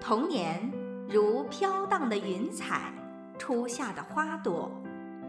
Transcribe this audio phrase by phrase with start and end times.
[0.00, 0.70] 童年
[1.08, 2.92] 如飘荡的云彩，
[3.38, 4.70] 初夏的花朵，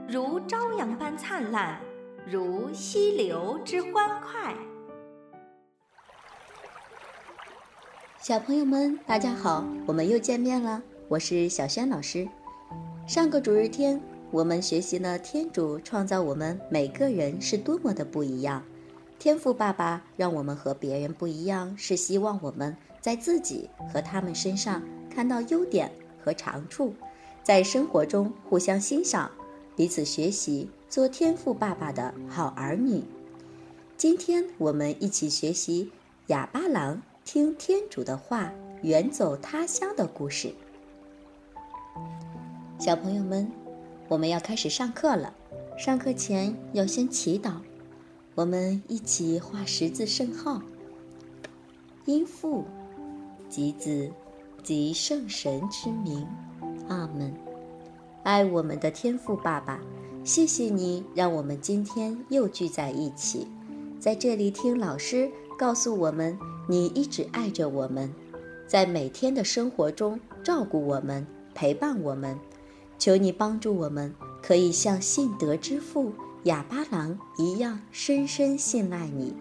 [0.08, 1.82] 如朝阳般灿烂，
[2.25, 4.56] 如溪流之欢快。
[8.20, 12.27] 小朋友们，大家好，我们又见面了，我是小轩老师。
[13.07, 13.99] 上个主日天，
[14.31, 18.63] 我们学习了天主创造我们每个人是多么的不一样。
[19.18, 22.75] 天赋爸爸让我们和别人不一样，是希望我们
[23.07, 25.89] 在自己和他们身上看到优点
[26.21, 26.93] 和长处，
[27.41, 29.31] 在生活中互相欣赏，
[29.77, 33.01] 彼此学习，做天赋爸爸的好儿女。
[33.95, 35.89] 今天我们一起学习
[36.25, 38.51] 哑巴狼听天主的话，
[38.81, 40.53] 远走他乡的故事。
[42.77, 43.49] 小朋友们，
[44.09, 45.34] 我们要开始上课了。
[45.77, 47.53] 上课前要先祈祷，
[48.35, 50.62] 我们一起画十字圣号。
[52.03, 52.63] 因父、
[53.49, 54.09] 及子、
[54.63, 56.27] 及圣神之名，
[56.87, 57.34] 阿门。
[58.23, 59.79] 爱我们的天父爸爸，
[60.23, 63.48] 谢谢你让我们今天又聚在一起，
[63.99, 68.14] 在这里听老师告诉我们，你一直爱着我们，
[68.67, 72.38] 在每天的生活中照顾我们，陪伴我们。
[73.00, 76.11] 求你帮助我们，可以像信德之父
[76.44, 79.34] 哑巴郎一样深深信赖你。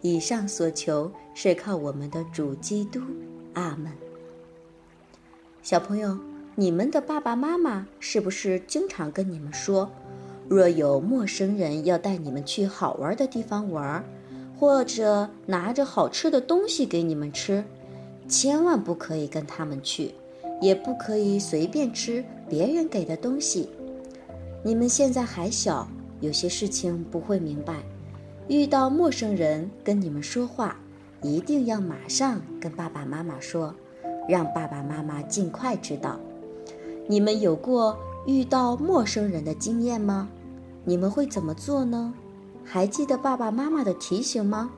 [0.00, 3.00] 以上所求是靠我们的主基督，
[3.56, 3.90] 阿门。
[5.62, 6.18] 小朋友，
[6.54, 9.90] 你们的爸爸妈妈是不是经常跟你们说，
[10.46, 14.04] 若有陌生人要带你们去好玩的地方玩，
[14.58, 17.64] 或者拿着好吃的东西给你们吃，
[18.28, 20.12] 千万不可以跟他们去？
[20.60, 23.70] 也不可以随便吃别人给的东西。
[24.62, 25.88] 你们现在还小，
[26.20, 27.82] 有些事情不会明白。
[28.48, 30.78] 遇到陌生人跟你们说话，
[31.26, 33.74] 一定要马上跟爸爸妈妈说，
[34.28, 36.20] 让爸爸妈妈尽快知道。
[37.08, 40.28] 你们有过遇到陌生人的经验吗？
[40.84, 42.14] 你们会怎么做呢？
[42.64, 44.70] 还记得爸爸妈妈的提醒吗？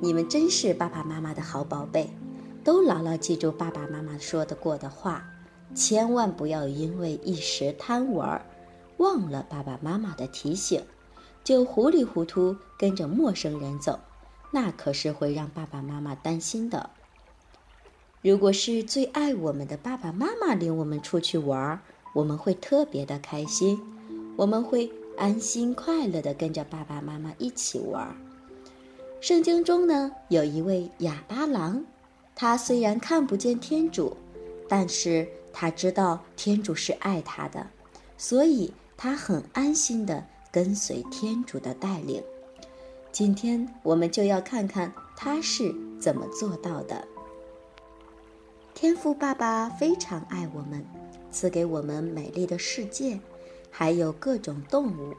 [0.00, 2.08] 你们真是爸爸妈妈的好宝贝。
[2.64, 5.24] 都牢牢记住爸爸妈妈说的过的话，
[5.74, 8.44] 千万不要因为一时贪玩，
[8.98, 10.82] 忘了爸爸妈妈的提醒，
[11.42, 13.98] 就糊里糊涂跟着陌生人走，
[14.50, 16.90] 那可是会让爸爸妈妈担心的。
[18.22, 21.80] 如果是最爱我们的爸爸妈妈领我们出去玩，
[22.14, 23.80] 我们会特别的开心，
[24.36, 28.16] 我们会安心快乐的跟着爸爸妈妈一起玩。
[29.20, 31.84] 圣经中呢，有一位哑巴狼。
[32.34, 34.16] 他虽然看不见天主，
[34.68, 37.66] 但是他知道天主是爱他的，
[38.16, 42.22] 所以他很安心的跟随天主的带领。
[43.12, 47.06] 今天我们就要看看他是怎么做到的。
[48.74, 50.84] 天赋爸爸非常爱我们，
[51.30, 53.18] 赐给我们美丽的世界，
[53.70, 55.14] 还有各种动物、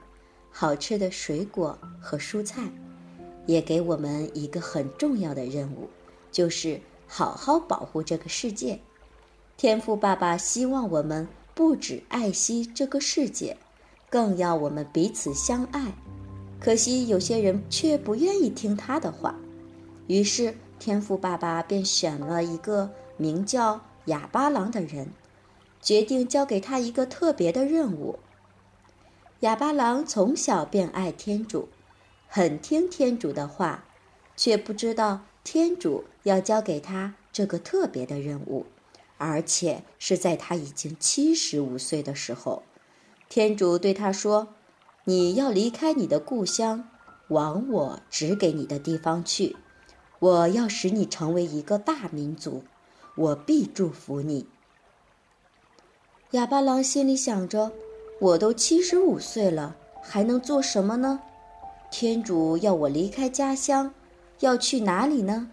[0.51, 2.63] 好吃的水果和蔬菜，
[3.45, 5.89] 也给我们一个很重要的任务，
[6.31, 6.79] 就是。
[7.11, 8.79] 好好保护这个世界，
[9.57, 13.57] 天赋爸爸希望我们不止爱惜这个世界，
[14.11, 15.91] 更要我们彼此相爱。
[16.59, 19.35] 可惜有些人却不愿意听他的话，
[20.07, 25.11] 于是天赋爸爸便选了一个名叫哑巴狼的人，
[25.81, 28.19] 决定交给他一个特别的任务。
[29.39, 31.69] 哑巴狼从小便爱天主，
[32.27, 33.85] 很听天主的话，
[34.35, 35.21] 却不知道。
[35.41, 38.65] 天主要交给他这个特别的任务，
[39.17, 42.61] 而且是在他已经七十五岁的时候。
[43.29, 44.49] 天主对他说
[45.09, 46.87] ：“你要离开你的故乡，
[47.29, 49.57] 往我指给你的地方去。
[50.19, 52.63] 我要使你成为一个大民族，
[53.15, 54.45] 我必祝福你。”
[56.29, 57.71] 哑巴狼心里想着
[58.21, 61.19] ：“我都七十五岁了，还能做什么呢？
[61.89, 63.91] 天主要我离开家乡。”
[64.41, 65.49] 要去哪里呢？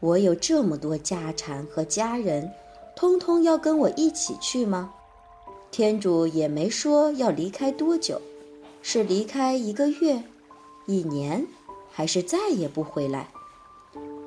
[0.00, 2.50] 我有这么多家产和家人，
[2.96, 4.92] 通通要跟我一起去吗？
[5.70, 8.20] 天主也没说要离开多久，
[8.82, 10.24] 是离开一个月、
[10.86, 11.46] 一年，
[11.92, 13.28] 还是再也不回来？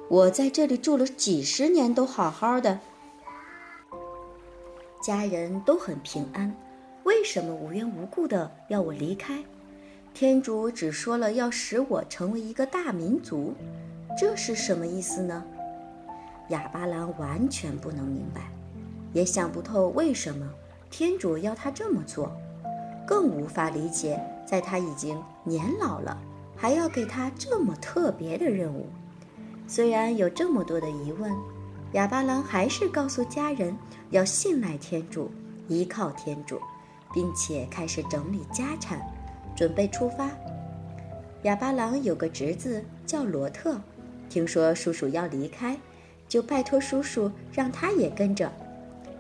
[0.08, 2.80] 我在这里住了几十年，都好好的，
[5.04, 6.56] 家人都很平安，
[7.04, 9.44] 为什么无缘无故的要我离开？
[10.14, 13.54] 天主只说了要使我成为一个大民族，
[14.18, 15.44] 这是什么意思呢？
[16.48, 18.50] 哑巴狼完全不能明白，
[19.12, 20.48] 也想不透为什么
[20.90, 22.32] 天主要他这么做，
[23.06, 26.18] 更无法理解，在他已经年老了，
[26.56, 28.88] 还要给他这么特别的任务。
[29.68, 31.32] 虽然有这么多的疑问，
[31.94, 33.76] 哑巴狼还是告诉家人
[34.12, 35.32] 要信赖天主，
[35.68, 36.60] 依靠天主，
[37.14, 39.02] 并且开始整理家产，
[39.56, 40.30] 准备出发。
[41.44, 43.80] 哑巴狼有个侄子叫罗特，
[44.30, 45.78] 听说叔叔要离开，
[46.28, 48.52] 就拜托叔叔让他也跟着。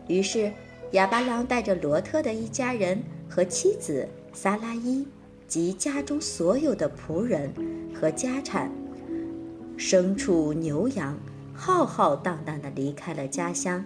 [0.07, 0.51] 于是，
[0.92, 5.08] 哑巴狼带着罗特的一家人和妻子萨拉伊
[5.48, 7.50] 及家中所有的仆人
[7.94, 8.70] 和家产、
[9.78, 11.18] 牲畜、牛羊，
[11.54, 13.82] 浩浩荡荡地离开了家乡。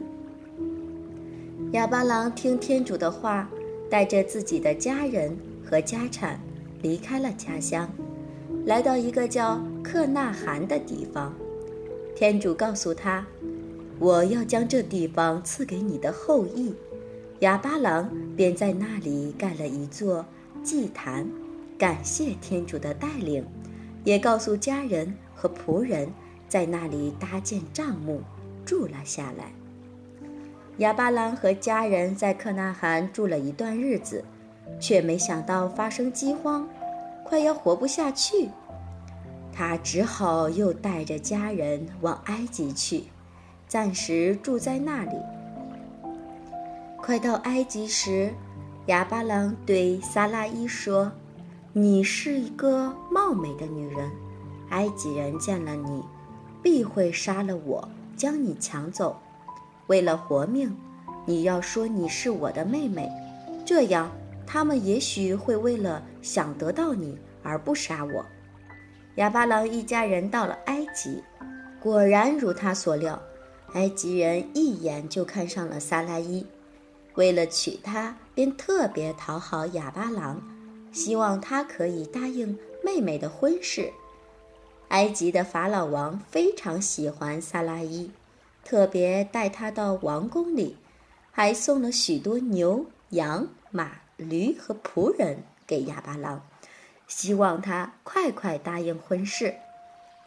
[1.73, 3.47] 哑巴狼听天主的话，
[3.91, 6.39] 带着自己的家人和家产
[6.81, 7.87] 离开了家乡。
[8.65, 11.31] 来到一个叫克纳罕的地方，
[12.15, 13.23] 天主告诉他
[13.99, 16.73] ：“我要将这地方赐给你的后裔。”
[17.41, 20.25] 哑巴狼便在那里盖了一座
[20.63, 21.27] 祭坛，
[21.77, 23.45] 感谢天主的带领，
[24.03, 26.11] 也告诉家人和仆人
[26.47, 28.21] 在那里搭建帐幕，
[28.65, 29.51] 住了下来。
[30.77, 34.23] 哑巴狼和家人在克纳罕住了一段日子，
[34.79, 36.67] 却没想到发生饥荒。
[37.23, 38.49] 快要活不下去，
[39.51, 43.03] 他只好又带着家人往埃及去，
[43.67, 45.15] 暂时住在那里。
[46.97, 48.33] 快到埃及时，
[48.89, 51.11] 哑巴狼对萨拉伊说
[51.73, 54.09] ：“你是一个貌美的女人，
[54.69, 56.03] 埃及人见了你，
[56.63, 57.87] 必会杀了我，
[58.17, 59.21] 将你抢走。
[59.85, 60.75] 为了活命，
[61.27, 63.07] 你要说你是我的妹妹，
[63.63, 64.09] 这样。”
[64.47, 68.25] 他们也许会为了想得到你而不杀我。
[69.17, 71.23] 哑巴狼一家人到了埃及，
[71.79, 73.21] 果然如他所料，
[73.73, 76.43] 埃及人一眼就看上了萨拉伊，
[77.15, 80.41] 为了娶她，便特别讨好哑巴狼，
[80.91, 83.91] 希望他可以答应妹妹的婚事。
[84.89, 88.11] 埃及的法老王非常喜欢萨拉伊，
[88.63, 90.77] 特别带她到王宫里，
[91.31, 93.91] 还送了许多牛、羊、马。
[94.19, 96.41] 驴和仆人给哑巴狼，
[97.07, 99.55] 希望他快快答应婚事。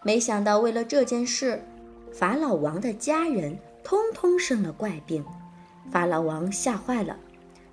[0.03, 1.63] 没想到为了这件事，
[2.11, 5.23] 法老王的家人通通生了怪病。
[5.91, 7.17] 法老王吓坏了，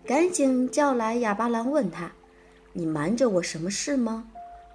[0.05, 2.11] 赶紧叫来哑巴狼，问他
[2.73, 4.25] ：“你瞒着我什么事吗？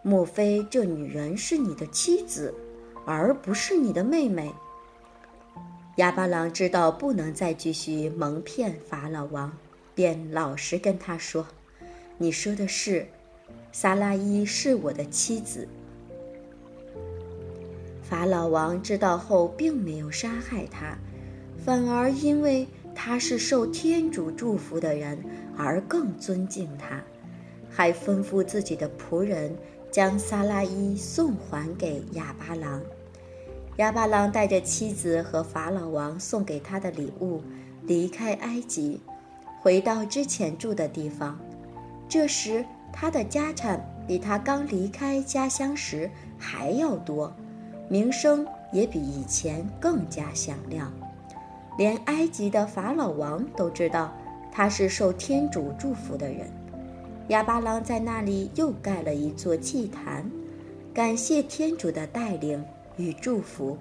[0.03, 2.55] 莫非这女人是你的妻子，
[3.05, 4.53] 而不是你的妹妹？”
[5.97, 9.53] 哑巴狼知道不能再继续蒙骗法老王。
[9.95, 11.47] 便老实跟他说
[12.19, 13.07] ：“你说的是，
[13.71, 15.69] 萨拉伊是我的妻子。”
[18.03, 20.99] 法老王知道后，并没有杀害他，
[21.65, 25.19] 反而因为他是受天主祝福的人
[25.56, 27.02] 而更尊敬他，
[27.69, 29.55] 还吩咐自己的仆人
[29.91, 32.81] 将萨拉伊送还给哑巴郎。
[33.76, 37.43] 哑巴郎带着妻子和法老王送给他的礼物
[37.82, 39.00] 离开埃及。
[39.61, 41.38] 回到之前住的地方，
[42.08, 46.08] 这时他的家产比他刚离开家乡时
[46.38, 47.35] 还要多，
[47.88, 50.93] 名声也比以前更加响亮，
[51.76, 54.12] 连埃及的法老王都知道
[54.53, 56.49] 他是受天主祝福的人。
[57.29, 60.31] 哑巴狼在那里又盖了一座祭坛，
[60.93, 62.65] 感谢天主的带领
[62.97, 63.79] 与祝福。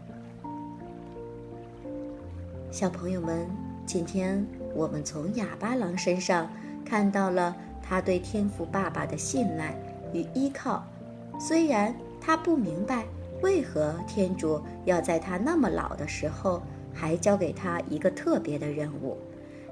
[2.71, 3.47] 小朋友们，
[3.85, 4.45] 今天。
[4.75, 6.49] 我们从哑巴狼身上
[6.83, 9.75] 看到了他对天父爸爸的信赖
[10.11, 10.83] 与依靠。
[11.39, 13.05] 虽然他不明白
[13.43, 16.59] 为何天主要在他那么老的时候
[16.93, 19.17] 还交给他一个特别的任务，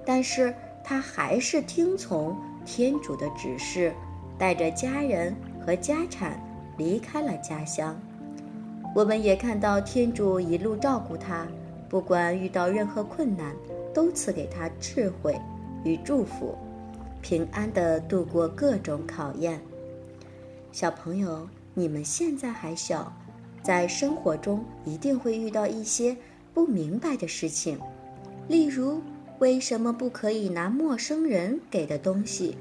[0.06, 2.36] 但是他还是听从
[2.66, 3.94] 天主的指示，
[4.38, 5.36] 带着家人
[5.66, 6.42] 和家产
[6.78, 8.00] 离开了家乡。
[8.96, 11.48] 我们也看到天主一路照顾他，
[11.88, 13.56] 不管遇到任何困难。
[13.94, 15.38] 都赐给他智慧
[15.84, 16.56] 与祝福，
[17.22, 19.60] 平安地度过各种考验。
[20.72, 23.12] 小朋友，你们现在还小，
[23.62, 26.16] 在生活中一定会遇到一些
[26.53, 27.79] 不明白的事情，
[28.48, 29.01] 例如
[29.39, 32.58] 为什么不可以拿陌生人给的东西，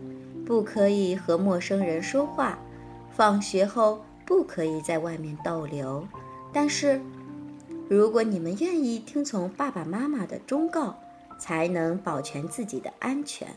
[0.47, 2.59] 不可以和陌生人说话，
[3.11, 6.07] 放学后不可以在外面逗留。
[6.53, 7.01] 但是，
[7.89, 10.97] 如果你们愿意听从爸爸妈妈的忠告，
[11.39, 13.49] 才能保全自己的安全，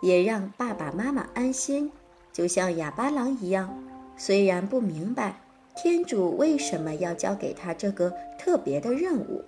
[0.00, 1.90] 也让爸爸妈妈安心。
[2.32, 3.72] 就像哑巴狼一样，
[4.16, 5.40] 虽然不明白
[5.76, 9.42] 天主为什么要交给他这个特别的任务，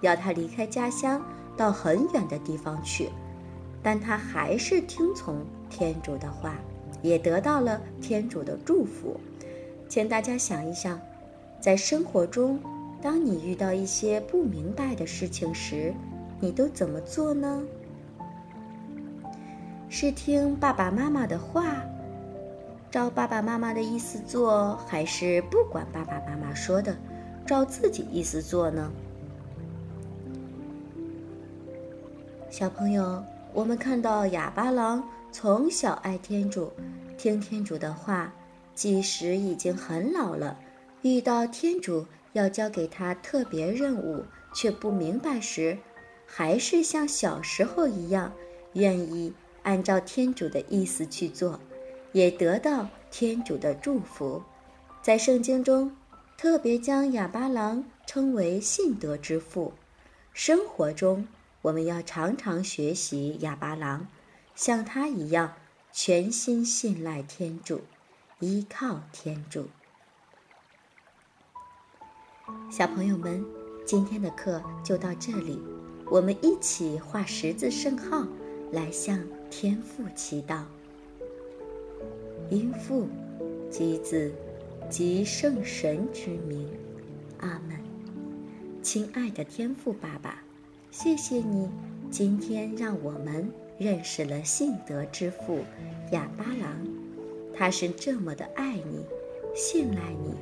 [0.00, 1.20] 要他离开家乡
[1.56, 3.08] 到很远的地方去，
[3.82, 6.54] 但他还是听从天主的话，
[7.02, 9.18] 也得到了天主的祝福。
[9.88, 10.98] 请大家想一想，
[11.60, 12.58] 在生活中，
[13.02, 15.92] 当你遇到一些不明白的事情时，
[16.40, 17.62] 你都怎么做呢？
[19.88, 21.76] 是听爸爸妈妈的话，
[22.94, 26.96] 照爸爸妈妈的意思做，还是不管爸爸妈妈说的，
[27.44, 28.88] 照自己意思做呢？
[32.48, 33.20] 小朋友，
[33.52, 36.70] 我们看到哑巴狼从小爱天主，
[37.18, 38.32] 听天主的话，
[38.76, 40.56] 即使已经很老了，
[41.02, 42.06] 遇到天主。
[42.34, 45.76] 要交给他特别任务却不明白时，
[46.26, 48.32] 还是像小时候一样，
[48.74, 49.32] 愿意
[49.64, 51.58] 按照天主的意思去做，
[52.14, 54.42] 也得到天主的祝福。
[55.02, 55.94] 在圣经中，
[56.38, 59.72] 特别将哑巴郎称为信德之父。
[60.32, 61.26] 生活中，
[61.60, 64.06] 我们要常常学习哑巴郎，
[64.54, 65.54] 像他一样
[65.92, 67.82] 全心信赖天主，
[68.38, 69.66] 依靠天主。
[72.70, 73.44] 小朋友们，
[73.84, 75.60] 今天的课就到这里，
[76.06, 78.24] 我们一起画十字圣号，
[78.70, 80.62] 来向天父祈祷。
[82.50, 83.08] 因父
[83.70, 84.30] 及子
[84.90, 86.68] 及圣神之名，
[87.38, 87.78] 阿门。
[88.82, 90.42] 亲爱的天父爸爸，
[90.90, 91.68] 谢谢你
[92.10, 93.48] 今天让我们
[93.78, 95.60] 认识了信德之父
[96.12, 96.86] 哑巴郎，
[97.54, 99.04] 他是这么的爱你，
[99.54, 100.34] 信赖你。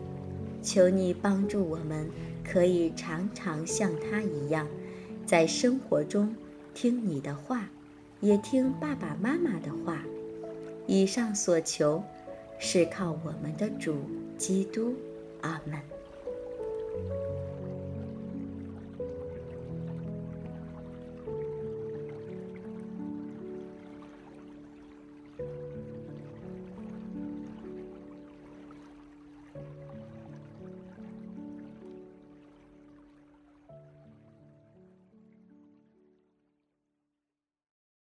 [0.61, 2.09] 求你帮助我们，
[2.44, 4.66] 可以常常像他一样，
[5.25, 6.35] 在生活中
[6.75, 7.68] 听你的话，
[8.21, 10.04] 也听爸爸妈妈的话。
[10.87, 12.03] 以上所求
[12.59, 13.97] 是靠我们的主
[14.37, 14.95] 基督。
[15.43, 17.42] 阿门。